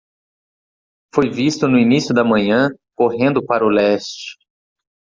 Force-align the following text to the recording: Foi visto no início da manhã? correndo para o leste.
Foi 1.13 1.29
visto 1.29 1.67
no 1.67 1.77
início 1.77 2.11
da 2.11 2.23
manhã? 2.23 2.71
correndo 2.95 3.45
para 3.45 3.63
o 3.63 3.69
leste. 3.69 4.35